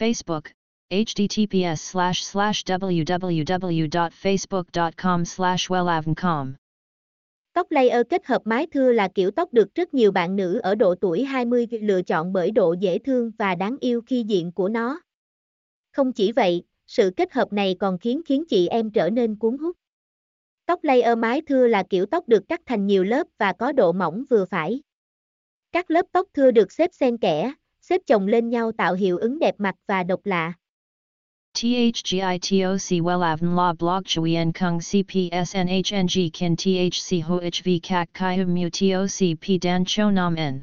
[0.00, 0.42] Facebook,
[0.90, 6.52] https slash slash www.facebook.com slash wellavncom.
[7.52, 10.74] Tóc layer kết hợp mái thưa là kiểu tóc được rất nhiều bạn nữ ở
[10.74, 14.68] độ tuổi 20 lựa chọn bởi độ dễ thương và đáng yêu khi diện của
[14.68, 15.00] nó.
[15.92, 19.58] Không chỉ vậy, sự kết hợp này còn khiến khiến chị em trở nên cuốn
[19.58, 19.76] hút.
[20.66, 23.92] Tóc layer mái thưa là kiểu tóc được cắt thành nhiều lớp và có độ
[23.92, 24.82] mỏng vừa phải.
[25.72, 27.52] Các lớp tóc thưa được xếp xen kẽ,
[27.90, 30.52] xếp chồng lên nhau tạo hiệu ứng đẹp mặt và độc lạ.
[31.54, 39.58] THGITOC WELAVN La Blog Chuyen Kung CPSNHNG Kin THC HOHV Kak Kai Mu TOC P,
[39.62, 40.62] Dan, Cho, Nam, N.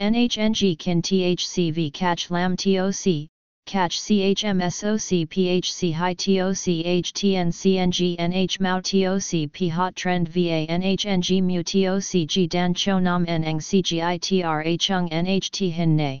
[0.00, 3.28] NHNG Kin THCV Catch, Lam TOC
[3.66, 6.66] Catch CHMSOC PHC High TOC
[7.04, 12.98] HTN CNG NH Mao TOC P, Hot Trend VA NHNG Mu TOC G, Dan, Cho,
[12.98, 16.20] Nam, N Eng CGITRA Chung NHT Hin Nay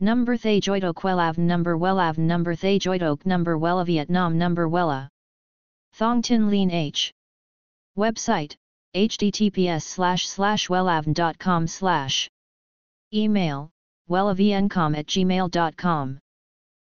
[0.00, 4.38] Number Thay Joidok Wellav Number Wellav Number Thay Joidok Number Wella Vietnam.
[4.38, 5.08] Number Wella
[5.94, 7.12] Thong Tin Lean H
[7.96, 8.54] Website
[8.94, 12.30] https slash slash wellavn.com slash
[13.12, 13.70] Email
[14.08, 16.20] wellavncom at gmail.com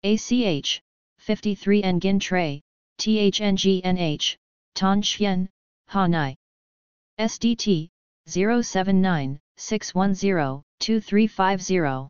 [0.03, 0.81] ACH
[1.19, 2.61] 53 Nguyen Tray
[2.99, 4.35] THNGNH
[4.75, 5.49] Ton Chien
[5.89, 6.35] Hanai.
[7.17, 7.87] SDT
[8.27, 12.09] 079 610 2350